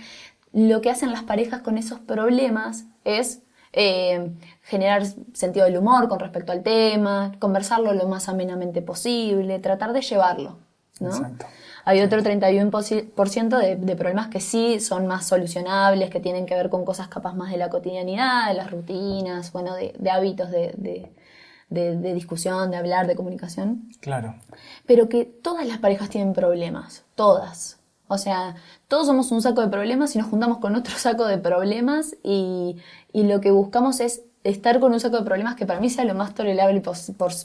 lo 0.52 0.80
que 0.80 0.90
hacen 0.90 1.12
las 1.12 1.22
parejas 1.22 1.62
con 1.62 1.78
esos 1.78 2.00
problemas 2.00 2.84
es 3.04 3.42
eh, 3.72 4.32
generar 4.62 5.04
sentido 5.34 5.66
del 5.66 5.76
humor 5.76 6.08
con 6.08 6.18
respecto 6.18 6.52
al 6.52 6.62
tema, 6.62 7.32
conversarlo 7.38 7.92
lo 7.92 8.08
más 8.08 8.28
amenamente 8.28 8.82
posible, 8.82 9.58
tratar 9.58 9.92
de 9.92 10.00
llevarlo. 10.00 10.58
¿No? 11.00 11.10
Hay 11.88 12.02
otro 12.02 12.20
31% 12.20 13.58
de, 13.58 13.76
de 13.76 13.96
problemas 13.96 14.28
que 14.28 14.40
sí 14.40 14.78
son 14.78 15.06
más 15.06 15.26
solucionables, 15.26 16.10
que 16.10 16.20
tienen 16.20 16.44
que 16.44 16.54
ver 16.54 16.68
con 16.68 16.84
cosas 16.84 17.08
capaz 17.08 17.32
más 17.32 17.50
de 17.50 17.56
la 17.56 17.70
cotidianidad, 17.70 18.48
de 18.48 18.54
las 18.54 18.70
rutinas, 18.70 19.52
bueno, 19.52 19.74
de, 19.74 19.94
hábitos 20.10 20.50
de, 20.50 21.10
de, 21.70 22.14
discusión, 22.14 22.70
de 22.70 22.76
hablar, 22.76 23.06
de 23.06 23.16
comunicación. 23.16 23.88
Claro. 24.00 24.34
Pero 24.84 25.08
que 25.08 25.24
todas 25.24 25.66
las 25.66 25.78
parejas 25.78 26.10
tienen 26.10 26.34
problemas, 26.34 27.04
todas. 27.14 27.78
O 28.06 28.18
sea, 28.18 28.56
todos 28.86 29.06
somos 29.06 29.32
un 29.32 29.40
saco 29.40 29.62
de 29.62 29.68
problemas 29.68 30.14
y 30.14 30.18
nos 30.18 30.28
juntamos 30.28 30.58
con 30.58 30.74
otro 30.76 30.94
saco 30.98 31.24
de 31.24 31.38
problemas 31.38 32.16
y, 32.22 32.76
y 33.14 33.22
lo 33.22 33.40
que 33.40 33.50
buscamos 33.50 34.00
es 34.00 34.24
estar 34.44 34.78
con 34.78 34.92
un 34.92 35.00
saco 35.00 35.16
de 35.16 35.24
problemas 35.24 35.56
que 35.56 35.64
para 35.64 35.80
mí 35.80 35.88
sea 35.88 36.04
lo 36.04 36.14
más 36.14 36.34
tolerable 36.34 36.82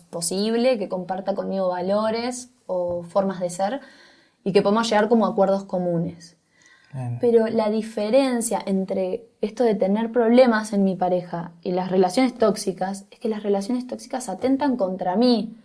posible, 0.10 0.78
que 0.78 0.90
comparta 0.90 1.34
conmigo 1.34 1.70
valores 1.70 2.53
o 2.66 3.04
formas 3.04 3.40
de 3.40 3.50
ser 3.50 3.82
y 4.44 4.52
que 4.52 4.62
podamos 4.62 4.90
llegar 4.90 5.10
como 5.10 5.26
acuerdos 5.26 5.64
comunes. 5.66 6.38
Pero 7.20 7.48
la 7.48 7.72
diferencia 7.72 8.62
entre 8.64 9.26
esto 9.42 9.64
de 9.64 9.74
tener 9.74 10.12
problemas 10.12 10.74
en 10.74 10.84
mi 10.84 10.96
pareja 10.96 11.52
y 11.64 11.72
las 11.72 11.90
relaciones 11.90 12.36
tóxicas 12.36 13.06
es 13.10 13.20
que 13.20 13.30
las 13.30 13.42
relaciones 13.42 13.88
tóxicas 13.88 14.30
atentan 14.30 14.78
contra 14.78 15.16
mí. 15.16 15.58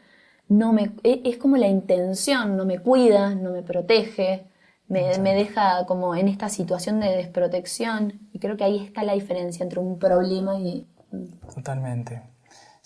No 0.48 0.72
me, 0.72 0.92
e, 1.02 1.20
es 1.26 1.36
como 1.36 1.58
la 1.58 1.68
intención, 1.68 2.56
no 2.56 2.64
me 2.64 2.78
cuida, 2.78 3.34
no 3.34 3.50
me 3.50 3.62
protege, 3.62 4.46
me, 4.88 5.18
me, 5.18 5.34
deja 5.34 5.84
como 5.84 6.14
en 6.14 6.28
esta 6.28 6.48
situación 6.48 6.98
de 6.98 7.14
desprotección. 7.14 8.20
Y 8.32 8.38
creo 8.38 8.56
que 8.56 8.64
ahí 8.64 8.82
está 8.82 9.04
la 9.04 9.12
diferencia 9.12 9.64
entre 9.64 9.80
un 9.80 9.98
problema 9.98 10.58
y... 10.58 10.86
Totalmente. 11.54 12.22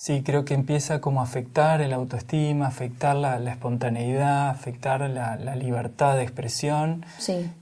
Sí, 0.02 0.24
creo 0.24 0.44
que 0.44 0.54
empieza 0.54 1.00
como 1.00 1.20
a 1.20 1.22
afectar 1.22 1.80
el 1.80 1.92
autoestima, 1.92 2.66
afectar 2.66 3.14
la, 3.14 3.36
espontaneidad, 3.36 4.50
afectar 4.50 5.08
la, 5.08 5.36
libertad 5.54 6.16
de 6.16 6.24
expresión, 6.24 7.06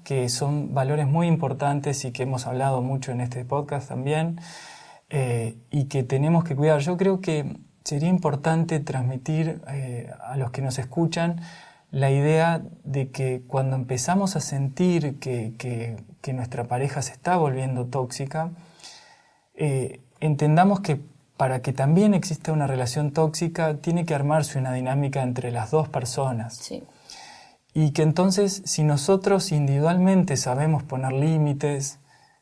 que 0.04 0.26
son 0.30 0.73
valores 0.73 1.06
muy 1.06 1.26
importantes 1.26 2.02
y 2.06 2.12
que 2.12 2.23
hemos 2.23 2.47
hablado 2.47 2.80
mucho 2.80 3.12
en 3.12 3.20
este 3.20 3.44
podcast 3.44 3.90
también, 3.90 4.40
eh, 5.11 5.59
y 5.70 5.85
que 5.85 6.02
tenemos 6.02 6.42
que 6.42 6.56
cuidar. 6.56 6.80
Yo 6.80 6.97
creo 6.97 7.20
que 7.20 7.59
sería 7.85 8.09
importante 8.09 8.80
transmitir 8.80 9.61
eh, 9.68 10.11
a 10.23 10.38
los 10.38 10.50
que 10.50 10.62
nos 10.62 10.78
escuchan 10.78 11.42
la 11.90 12.11
idea 12.11 12.62
de 12.85 13.11
que 13.11 13.42
cuando 13.49 13.76
empezamos 13.76 14.35
a 14.35 14.40
sentir 14.40 15.18
que, 15.18 16.02
nuestra 16.32 16.64
pareja 16.64 17.02
se 17.02 17.12
está 17.12 17.37
volviendo 17.37 17.85
tóxica, 17.85 18.49
eh, 19.56 20.00
entendamos 20.20 20.80
que 20.80 21.02
para 21.40 21.62
que 21.62 21.73
también 21.73 22.12
exista 22.12 22.52
una 22.52 22.66
relación 22.66 23.12
tóxica, 23.12 23.78
tiene 23.78 24.04
que 24.04 24.14
armarse 24.14 24.59
una 24.59 24.75
dinámica 24.75 25.23
entre 25.23 25.50
las 25.50 25.70
dos 25.70 25.88
personas. 25.88 26.54
Sí. 26.54 26.85
Y 27.73 27.92
que 27.92 28.02
entonces, 28.02 28.61
si 28.66 28.85
nosotros 28.85 29.50
individualmente 29.50 30.37
sabemos 30.37 30.82
poner 30.82 31.12
límites, 31.12 31.99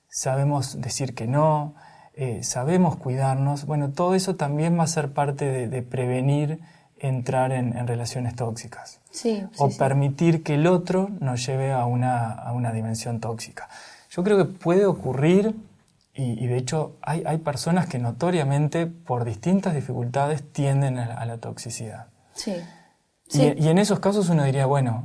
sabemos 0.08 0.80
decir 0.80 1.14
que 1.14 1.28
no, 1.28 1.76
eh, 2.14 2.42
sabemos 2.42 2.96
cuidarnos, 2.96 3.66
bueno, 3.66 3.90
todo 3.90 4.16
eso 4.16 4.34
también 4.34 4.76
va 4.76 4.82
a 4.82 4.88
ser 4.88 5.12
parte 5.12 5.68
de, 5.68 5.82
prevenir 5.82 6.58
entrar 6.98 7.52
en, 7.52 7.86
relaciones 7.86 8.34
tóxicas. 8.34 8.98
Sí, 9.12 9.44
o 9.58 9.70
permitir 9.70 10.42
que 10.42 10.56
el 10.56 10.66
otro 10.66 11.08
nos 11.20 11.46
lleve 11.46 11.70
a 11.70 11.84
una, 11.84 12.32
a 12.32 12.52
una 12.52 12.72
dimensión 12.72 13.20
tóxica. 13.20 13.68
Yo 14.10 14.24
creo 14.24 14.36
que 14.38 14.44
puede 14.44 14.86
ocurrir 14.86 15.54
y, 16.20 16.48
de 16.48 16.56
hecho 16.56 16.96
hay, 17.00 17.38
personas 17.38 17.86
que 17.86 18.00
notoriamente 18.00 18.86
por 18.88 19.24
distintas 19.24 19.74
dificultades 19.74 20.42
tienden 20.52 20.98
a, 20.98 21.24
la 21.24 21.38
toxicidad. 21.38 22.08
Sí. 22.34 22.56
Y, 23.30 23.68
en 23.68 23.78
esos 23.78 24.00
casos 24.00 24.28
uno 24.28 24.42
diría, 24.42 24.66
bueno, 24.66 25.04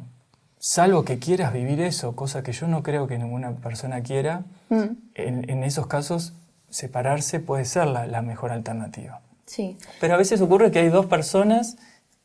salvo 0.57 1.05
que 1.05 1.19
quieras 1.19 1.53
vivir 1.53 1.81
eso, 1.81 2.15
cosa 2.15 2.41
que 2.41 2.51
yo 2.51 2.67
no 2.67 2.81
creo 2.81 3.05
que 3.05 3.19
ninguna 3.19 3.51
persona 3.51 4.01
quiera, 4.01 4.45
mm. 4.69 4.85
en, 5.13 5.63
esos 5.63 5.85
casos 5.85 6.33
separarse 6.71 7.39
puede 7.39 7.65
ser 7.65 7.85
la, 7.87 8.07
la, 8.07 8.23
mejor 8.23 8.51
alternativa. 8.51 9.21
Sí. 9.45 9.77
Pero 10.01 10.15
a 10.15 10.17
veces 10.17 10.41
ocurre 10.41 10.71
que 10.71 10.79
hay 10.79 10.89
dos 10.89 11.05
personas 11.05 11.77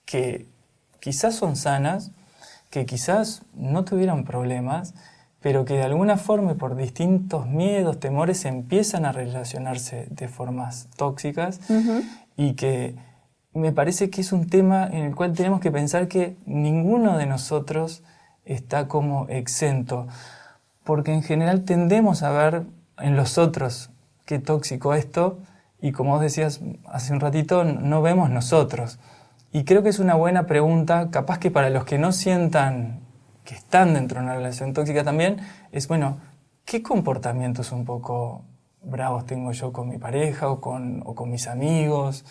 que 0.07 0.47
quizás 0.99 1.35
son 1.35 1.57
sanas, 1.57 2.11
que 2.71 2.87
quizás 2.87 3.43
no 3.53 3.85
tuvieran 3.85 4.25
problemas, 4.25 4.95
pero 5.41 5.65
que 5.65 5.75
de 5.75 5.85
alguna 5.85 6.17
forma 6.17 6.55
por 6.55 6.77
distintos 6.77 7.47
miedos, 7.47 8.01
temores, 8.01 8.45
empiezan 8.45 9.05
a 9.05 9.13
relacionarse 9.13 10.09
de 10.11 10.29
formas 10.29 10.89
tóxicas 10.97 11.61
y 12.37 12.55
que 12.55 12.97
me 13.55 13.73
parece 13.73 14.11
que 14.11 14.21
es 14.21 14.33
un 14.33 14.49
tema 14.49 14.87
en 14.87 15.05
el 15.05 15.15
cual 15.15 15.33
tenemos 15.33 15.61
que 15.61 15.71
pensar 15.71 16.09
que 16.09 16.37
ninguno 16.47 17.17
de 17.17 17.27
nosotros 17.27 18.03
está 18.45 18.89
como 18.89 19.27
exento, 19.29 20.07
porque 20.85 21.13
en 21.13 21.23
general 21.23 21.65
tendemos 21.65 22.23
a 22.23 22.31
ver 22.31 22.65
en 22.99 23.17
los 23.17 23.39
otros 23.39 23.91
qué 24.25 24.39
tóxico 24.39 24.95
esto 24.95 25.39
y 25.81 25.93
como 25.93 26.13
vos 26.13 26.21
decías 26.21 26.61
hace 26.87 27.13
un 27.13 27.21
ratito, 27.21 27.65
no 27.65 28.03
vemos 28.03 28.31
nosotros. 28.31 28.99
Y 29.53 29.65
creo 29.65 29.83
que 29.83 29.89
es 29.89 29.99
una 29.99 30.15
buena 30.15 30.47
pregunta, 30.47 31.09
capaz 31.11 31.39
que 31.39 31.51
para 31.51 31.71
los 31.71 31.85
que 31.85 31.99
no 31.99 32.13
sientan 32.13 33.01
que 33.49 33.55
están 33.55 33.95
dentro 33.95 34.21
de 34.21 34.27
una 34.27 34.35
relación 34.35 34.75
tóxica 34.75 35.05
también, 35.05 35.39
es, 35.73 35.89
bueno, 35.89 36.19
¿qué 36.67 36.83
comportamientos 36.83 37.73
un 37.73 37.87
poco 37.87 38.45
bravos 38.83 39.25
tengo 39.25 39.53
yo 39.53 39.73
con 39.73 39.89
mi 39.89 39.97
pareja 39.97 40.51
o 40.51 40.61
con, 40.61 41.03
o 41.07 41.15
con 41.15 41.31
mis 41.31 41.49
amigos? 41.49 42.27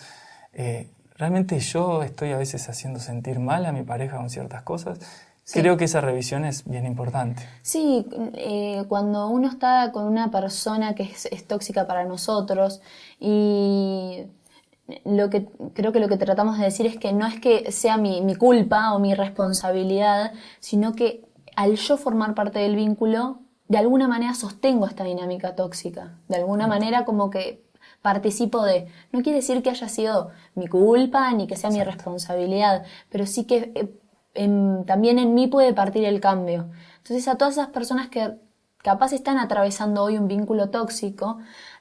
Eh, 0.52 0.92
¿Realmente 1.16 1.58
yo 1.58 2.04
estoy 2.04 2.30
a 2.30 2.36
veces 2.36 2.68
haciendo 2.68 3.00
sentir 3.00 3.40
mal 3.40 3.66
a 3.66 3.72
mi 3.72 3.82
pareja 3.82 4.16
con 4.16 4.30
ciertas 4.30 4.62
cosas? 4.62 5.00
Creo 5.52 5.76
que 5.76 5.86
esa 5.86 6.00
revisión 6.00 6.44
es 6.44 6.64
bien 6.64 6.86
importante. 6.86 7.42
Sí, 7.62 8.06
eh, 8.34 8.84
cuando 8.86 9.26
uno 9.26 9.48
está 9.48 9.90
con 9.90 10.04
una 10.04 10.30
persona 10.30 10.94
que 10.94 11.02
es, 11.02 11.46
tóxica 11.48 11.88
para 11.88 12.04
nosotros 12.04 12.80
y 13.18 14.24
lo 15.04 15.30
que 15.30 15.46
creo 15.74 15.92
que 15.92 16.00
lo 16.00 16.08
que 16.08 16.16
tratamos 16.16 16.58
de 16.58 16.64
decir 16.64 16.86
es 16.86 16.96
que 16.96 17.12
no 17.12 17.26
es 17.26 17.40
que 17.40 17.70
sea 17.72 17.96
mi, 17.96 18.22
mi, 18.22 18.34
culpa 18.34 18.94
o 18.94 18.98
mi 18.98 19.14
responsabilidad, 19.14 20.32
sino 20.60 20.94
que 20.94 21.26
al 21.56 21.76
yo 21.76 21.96
formar 21.96 22.34
parte 22.34 22.58
del 22.60 22.76
vínculo, 22.76 23.40
de 23.68 23.78
alguna 23.78 24.08
manera 24.08 24.34
sostengo 24.34 24.86
esta 24.86 25.04
dinámica 25.04 25.54
tóxica. 25.54 26.18
De 26.28 26.36
alguna 26.36 26.66
manera 26.66 27.04
como 27.04 27.30
que 27.30 27.68
participo 28.02 28.64
de. 28.64 28.86
No 29.12 29.22
quiere 29.22 29.38
decir 29.38 29.62
que 29.62 29.70
haya 29.70 29.88
sido 29.88 30.30
mi 30.54 30.68
culpa 30.68 31.30
ni 31.32 31.46
que 31.46 31.56
sea 31.56 31.70
mi 31.70 31.82
responsabilidad, 31.82 32.84
pero 33.10 33.26
sí 33.26 33.44
que 33.44 33.72
eh, 33.74 34.84
también 34.86 35.18
en 35.18 35.34
mí 35.34 35.46
puede 35.48 35.74
partir 35.74 36.04
el 36.04 36.20
cambio. 36.20 36.70
Entonces 36.98 37.28
a 37.28 37.36
todas 37.36 37.54
esas 37.54 37.68
personas 37.68 38.08
que 38.08 38.38
capaz 38.78 39.12
están 39.12 39.38
atravesando 39.38 40.02
hoy 40.02 40.16
un 40.16 40.28
vínculo 40.28 40.70
tóxico, 40.70 41.38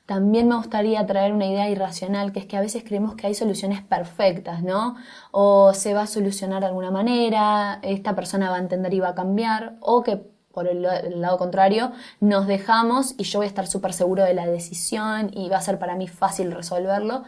también 0.08 0.48
me 0.48 0.56
gustaría 0.56 1.06
traer 1.06 1.34
una 1.34 1.46
idea 1.46 1.70
irracional, 1.70 2.32
que 2.32 2.40
es 2.40 2.46
que 2.46 2.56
a 2.56 2.62
veces 2.62 2.84
creemos 2.84 3.16
que 3.16 3.28
hay 3.28 3.34
soluciones 3.34 3.82
perfectas, 3.82 4.64
¿no? 4.64 4.96
O 5.32 5.74
se 5.74 5.94
va 5.94 6.04
a 6.04 6.08
solucionar 6.08 6.62
de 6.62 6.68
alguna 6.68 6.92
manera, 6.92 7.80
esta 7.84 8.16
persona 8.16 8.50
va 8.50 8.56
a 8.56 8.60
entender 8.60 8.94
y 8.94 9.02
va 9.02 9.10
a 9.10 9.16
cambiar, 9.16 9.76
o 9.82 10.04
que 10.04 10.24
por 10.54 10.68
el, 10.68 10.82
lado 11.22 11.38
contrario, 11.38 11.92
nos 12.22 12.48
dejamos 12.48 13.16
y 13.18 13.24
yo 13.26 13.40
voy 13.40 13.46
a 13.46 13.50
estar 13.50 13.68
súper 13.68 13.92
seguro 13.92 14.24
de 14.24 14.34
la 14.34 14.48
decisión 14.48 15.30
y 15.34 15.50
va 15.50 15.58
a 15.58 15.62
ser 15.62 15.78
para 15.78 15.96
mí 15.96 16.08
fácil 16.08 16.54
resolverlo. 16.54 17.24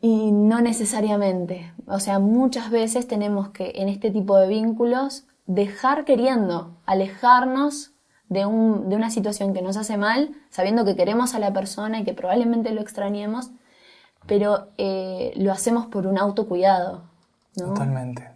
Y 0.00 0.30
no 0.30 0.60
necesariamente. 0.60 1.74
O 1.88 1.98
sea, 1.98 2.20
muchas 2.20 2.70
veces 2.70 3.08
tenemos 3.08 3.48
que 3.48 3.72
en 3.74 3.88
este 3.88 4.12
tipo 4.12 4.38
de 4.38 4.46
vínculos 4.46 5.26
dejar 5.46 6.04
queriendo, 6.04 6.76
alejarnos 6.86 7.93
de, 8.34 8.44
un, 8.44 8.90
de 8.90 8.96
una 8.96 9.10
situación 9.10 9.54
que 9.54 9.62
nos 9.62 9.76
hace 9.76 9.96
mal, 9.96 10.34
sabiendo 10.50 10.84
que 10.84 10.96
queremos 10.96 11.34
a 11.34 11.38
la 11.38 11.52
persona 11.52 12.00
y 12.00 12.04
que 12.04 12.12
probablemente 12.12 12.72
lo 12.72 12.82
extrañemos, 12.82 13.50
pero 14.26 14.68
eh, 14.76 15.32
lo 15.36 15.52
hacemos 15.52 15.86
por 15.86 16.06
un 16.06 16.18
autocuidado. 16.18 17.04
Totalmente. 17.56 18.28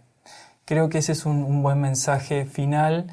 Creo 0.65 0.89
que 0.89 0.99
ese 0.99 1.11
es 1.11 1.25
un, 1.25 1.61
buen 1.61 1.81
mensaje 1.81 2.45
final 2.45 3.07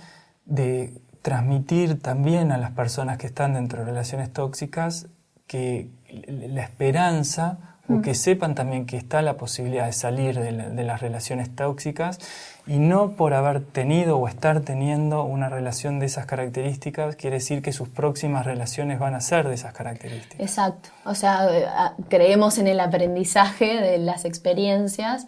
de 0.44 1.00
transmitir 1.22 2.00
también 2.00 2.52
a 2.52 2.58
las 2.58 2.70
personas 2.70 3.18
que 3.18 3.26
están 3.26 3.54
dentro 3.54 3.80
de 3.80 3.86
relaciones 3.86 4.32
tóxicas 4.32 5.08
que 5.48 5.90
la 6.28 6.62
esperanza 6.62 7.75
o 7.88 8.02
que 8.02 8.14
sepan 8.14 8.54
también 8.54 8.86
que 8.86 8.96
está 8.96 9.22
la 9.22 9.36
posibilidad 9.36 9.86
de 9.86 9.92
salir 9.92 10.38
de, 10.38 10.52
de, 10.52 10.84
las 10.84 11.00
relaciones 11.00 11.54
tóxicas 11.54 12.18
y 12.66 12.78
no 12.78 13.12
por 13.12 13.32
haber 13.32 13.64
tenido 13.64 14.18
o 14.18 14.26
estar 14.28 14.60
teniendo 14.60 15.22
una 15.24 15.48
relación 15.48 16.00
de 16.00 16.06
esas 16.06 16.26
características 16.26 17.16
quiere 17.16 17.36
decir 17.36 17.62
que 17.62 17.72
sus 17.72 17.88
próximas 17.88 18.44
relaciones 18.44 18.98
van 18.98 19.14
a 19.14 19.20
ser 19.20 19.48
de 19.48 19.54
esas 19.54 19.72
características. 19.72 20.40
Exacto, 20.40 20.88
o 21.04 21.14
sea, 21.14 21.94
creemos 22.08 22.58
en 22.58 22.66
el 22.66 22.80
aprendizaje 22.80 23.80
de 23.80 23.98
las 23.98 24.24
experiencias 24.24 25.26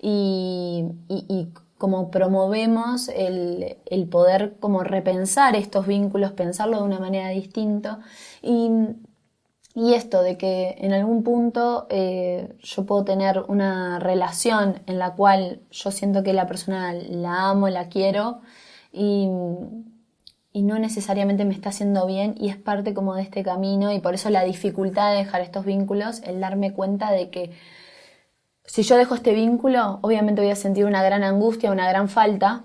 y, 0.00 0.84
y, 1.08 1.48
como 1.78 2.10
promovemos 2.10 3.08
el, 3.08 3.76
el, 3.86 4.08
poder 4.08 4.56
como 4.60 4.84
repensar 4.84 5.56
estos 5.56 5.86
vínculos, 5.86 6.32
pensarlo 6.32 6.78
de 6.78 6.84
una 6.84 7.00
manera 7.00 7.28
distinta 7.30 8.00
y 8.40 8.70
y 9.74 9.94
esto 9.94 10.22
de 10.22 10.38
que 10.38 10.76
en 10.78 10.92
algún 10.92 11.24
punto 11.24 11.86
eh, 11.90 12.54
yo 12.62 12.86
puedo 12.86 13.04
tener 13.04 13.44
una 13.48 13.98
relación 13.98 14.80
en 14.86 14.98
la 14.98 15.14
cual 15.14 15.60
yo 15.70 15.90
siento 15.90 16.22
que 16.22 16.32
la 16.32 16.46
persona 16.46 16.92
la 16.92 17.50
amo, 17.50 17.68
la 17.68 17.88
quiero, 17.88 18.40
y, 18.92 19.28
y 20.52 20.62
no 20.62 20.78
necesariamente 20.78 21.44
me 21.44 21.54
está 21.54 21.70
haciendo 21.70 22.06
bien 22.06 22.36
y 22.38 22.48
es 22.48 22.56
parte 22.56 22.94
como 22.94 23.16
de 23.16 23.22
este 23.22 23.42
camino 23.42 23.92
y 23.92 23.98
por 23.98 24.14
eso 24.14 24.30
la 24.30 24.44
dificultad 24.44 25.10
de 25.10 25.18
dejar 25.18 25.40
estos 25.40 25.64
vínculos, 25.64 26.22
el 26.22 26.40
darme 26.40 26.72
cuenta 26.72 27.10
de 27.10 27.30
que 27.30 27.50
si 28.64 28.82
yo 28.82 28.96
dejo 28.96 29.14
este 29.14 29.34
vínculo, 29.34 29.98
obviamente 30.02 30.40
voy 30.40 30.50
a 30.50 30.56
sentir 30.56 30.86
una 30.86 31.02
gran 31.02 31.22
angustia, 31.22 31.70
una 31.70 31.88
gran 31.88 32.08
falta. 32.08 32.64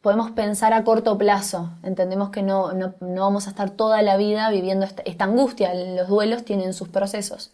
Podemos 0.00 0.30
pensar 0.30 0.72
a 0.72 0.82
corto 0.84 1.18
plazo, 1.18 1.70
entendemos 1.82 2.30
que 2.30 2.42
no, 2.42 2.72
no, 2.72 2.94
no 3.00 3.22
vamos 3.22 3.46
a 3.46 3.50
estar 3.50 3.70
toda 3.70 4.00
la 4.00 4.16
vida 4.16 4.48
viviendo 4.50 4.86
esta, 4.86 5.02
esta 5.02 5.24
angustia, 5.24 5.74
los 5.74 6.08
duelos 6.08 6.44
tienen 6.44 6.72
sus 6.72 6.88
procesos, 6.88 7.52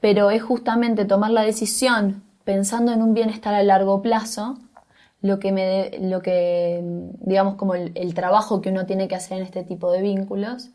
pero 0.00 0.30
es 0.30 0.42
justamente 0.42 1.04
tomar 1.04 1.32
la 1.32 1.42
decisión 1.42 2.22
pensando 2.44 2.92
en 2.92 3.02
un 3.02 3.14
bienestar 3.14 3.54
a 3.54 3.62
largo 3.64 4.00
plazo 4.00 4.58
lo 5.22 5.40
que 5.40 5.50
me 5.50 5.98
lo 6.00 6.22
que 6.22 6.82
digamos 7.20 7.56
como 7.56 7.74
el, 7.74 7.90
el, 7.96 8.14
trabajo 8.14 8.60
que 8.60 8.70
uno 8.70 8.86
tiene 8.86 9.08
que 9.08 9.16
hacer 9.16 9.38
en 9.38 9.44
este 9.44 9.64
tipo 9.64 9.90
de 9.90 10.02
vínculos 10.02 10.70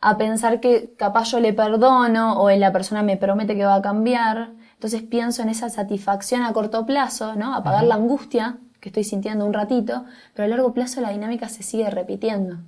a 0.00 0.16
pensar 0.16 0.60
que 0.60 0.94
capaz 0.96 1.30
yo 1.32 1.40
le 1.40 1.52
perdono 1.52 2.40
o 2.40 2.50
la 2.50 2.72
persona 2.72 3.02
me 3.02 3.16
promete 3.16 3.56
que 3.56 3.64
va 3.64 3.76
a 3.76 3.82
cambiar. 3.82 4.52
Entonces 4.74 5.02
pienso 5.02 5.42
en 5.42 5.48
esa 5.48 5.70
satisfacción 5.70 6.42
a 6.42 6.52
corto 6.52 6.86
plazo, 6.86 7.34
¿no? 7.34 7.54
Apagar 7.54 7.84
la 7.84 7.96
angustia 7.96 8.58
que 8.92 9.00
estoy 9.00 9.04
sintiendo 9.04 9.46
un 9.46 9.52
ratito, 9.52 10.04
pero 10.34 10.46
a 10.46 10.48
largo 10.48 10.72
plazo 10.72 11.00
la 11.00 11.10
dinámica 11.10 11.48
se 11.48 11.62
sigue 11.62 11.88
repitiendo. 11.90 12.58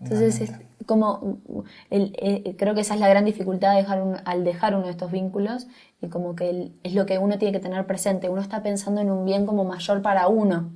Entonces, 0.00 0.40
es 0.40 0.52
como, 0.84 1.38
el, 1.90 2.56
creo 2.58 2.74
que 2.74 2.80
esa 2.80 2.94
es 2.94 3.00
la 3.00 3.08
gran 3.08 3.24
dificultad 3.24 3.70
de 3.70 3.82
dejar 3.82 4.22
al 4.24 4.44
dejar 4.44 4.74
uno 4.74 4.86
de 4.86 4.90
estos 4.90 5.12
vínculos 5.12 5.68
y 6.00 6.08
como 6.08 6.34
que 6.34 6.72
es 6.82 6.94
lo 6.94 7.06
que 7.06 7.18
uno 7.18 7.38
tiene 7.38 7.52
que 7.52 7.60
tener 7.60 7.86
presente. 7.86 8.28
Uno 8.28 8.40
está 8.40 8.62
pensando 8.62 9.00
en 9.00 9.10
un 9.10 9.24
bien 9.24 9.46
como 9.46 9.64
mayor 9.64 10.02
para 10.02 10.26
uno. 10.26 10.70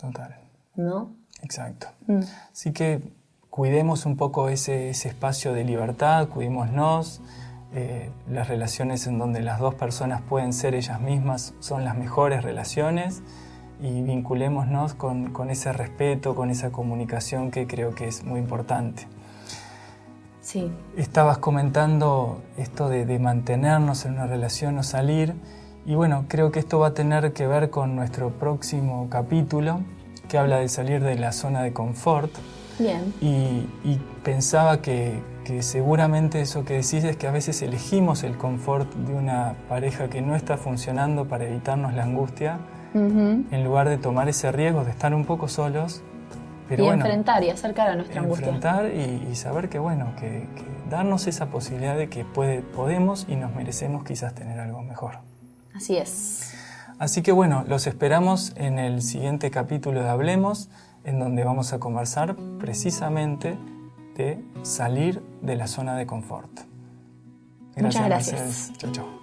Total. 0.00 0.36
¿No? 0.76 1.12
Exacto. 1.42 1.88
Mm. 2.06 2.20
Así 2.52 2.72
que 2.72 3.02
cuidemos 3.50 4.06
un 4.06 4.16
poco 4.16 4.48
ese, 4.48 4.90
ese 4.90 5.08
espacio 5.08 5.52
de 5.52 5.64
libertad, 5.64 6.28
cuidémonos 6.28 7.20
eh, 7.74 8.10
las 8.30 8.48
relaciones 8.48 9.06
en 9.08 9.18
donde 9.18 9.42
las 9.42 9.58
dos 9.58 9.74
personas 9.74 10.22
pueden 10.22 10.52
ser 10.52 10.74
ellas 10.74 11.00
mismas 11.00 11.54
son 11.58 11.84
las 11.84 11.96
mejores 11.96 12.42
relaciones 12.42 13.22
y 13.80 14.02
vinculémonos 14.02 14.94
con, 14.94 15.32
con 15.32 15.50
ese 15.50 15.72
respeto, 15.72 16.34
con 16.34 16.50
esa 16.50 16.70
comunicación 16.70 17.50
que 17.50 17.66
creo 17.66 17.94
que 17.94 18.08
es 18.08 18.24
muy 18.24 18.40
importante. 18.40 19.06
Sí. 20.40 20.70
Estabas 20.96 21.38
comentando 21.38 22.40
esto 22.56 22.88
de, 22.88 23.04
de, 23.04 23.18
mantenernos 23.18 24.04
en 24.06 24.12
una 24.14 24.26
relación 24.26 24.78
o 24.78 24.82
salir, 24.82 25.34
y 25.84 25.94
bueno, 25.94 26.24
creo 26.28 26.50
que 26.50 26.58
esto 26.58 26.78
va 26.78 26.88
a 26.88 26.94
tener 26.94 27.32
que 27.32 27.46
ver 27.46 27.70
con 27.70 27.96
nuestro 27.96 28.30
próximo 28.30 29.08
capítulo, 29.10 29.80
que 30.28 30.38
habla 30.38 30.58
de 30.58 30.68
salir 30.68 31.02
de 31.02 31.16
la 31.16 31.32
zona 31.32 31.62
de 31.62 31.72
confort. 31.72 32.30
Bien. 32.78 33.12
Y, 33.20 33.66
y 33.84 34.00
pensaba 34.22 34.80
que, 34.82 35.20
que 35.44 35.62
seguramente 35.62 36.42
eso 36.42 36.66
que 36.66 36.74
decís 36.74 37.04
es 37.04 37.16
que 37.16 37.26
a 37.26 37.30
veces 37.30 37.62
elegimos 37.62 38.22
el 38.22 38.36
confort 38.36 38.92
de 38.94 39.14
una 39.14 39.54
pareja 39.68 40.10
que 40.10 40.20
no 40.20 40.36
está 40.36 40.58
funcionando 40.58 41.26
para 41.26 41.46
evitarnos 41.46 41.94
la 41.94 42.02
angustia, 42.02 42.58
en 42.94 43.64
lugar 43.64 43.88
de 43.88 43.98
tomar 43.98 44.28
ese 44.28 44.50
riesgo 44.52 44.84
de 44.84 44.90
estar 44.90 45.14
un 45.14 45.24
poco 45.24 45.48
solos. 45.48 46.02
Pero 46.68 46.84
y 46.84 46.86
bueno, 46.86 47.02
enfrentar 47.04 47.42
y 47.42 47.50
acercar 47.50 47.88
a 47.88 47.96
nuestra 47.96 48.22
enfrentar 48.22 48.84
angustia. 48.84 49.06
Y, 49.06 49.28
y, 49.30 49.34
saber 49.36 49.70
que, 49.70 49.78
bueno, 49.78 50.12
que, 50.16 50.46
que, 50.54 50.64
darnos 50.90 51.26
esa 51.26 51.46
posibilidad 51.46 51.96
de 51.96 52.10
que 52.10 52.24
puede, 52.24 52.60
podemos 52.60 53.26
y 53.28 53.36
nos 53.36 53.54
merecemos 53.54 54.04
quizás 54.04 54.34
tener 54.34 54.60
algo 54.60 54.82
mejor. 54.82 55.20
Así 55.74 55.96
es. 55.96 56.54
Así 56.98 57.22
que 57.22 57.32
bueno, 57.32 57.64
los 57.68 57.86
esperamos 57.86 58.52
en 58.56 58.78
el 58.78 59.02
siguiente 59.02 59.50
capítulo 59.50 60.02
de 60.02 60.08
Hablemos, 60.08 60.68
en 61.04 61.20
donde 61.20 61.44
vamos 61.44 61.72
a 61.72 61.78
conversar 61.78 62.36
precisamente 62.58 63.56
de 64.16 64.44
salir 64.62 65.22
de 65.40 65.54
la 65.56 65.68
zona 65.68 65.96
de 65.96 66.06
confort. 66.06 66.50
Gracias, 67.76 67.82
Muchas 67.82 68.06
gracias. 68.06 68.72
Chao, 68.78 68.92
chao. 68.92 69.17